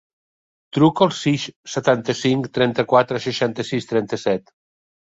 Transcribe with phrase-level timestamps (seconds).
[0.77, 1.45] Truca al sis,
[1.75, 4.57] setanta-cinc, trenta-quatre, seixanta-sis, trenta-set.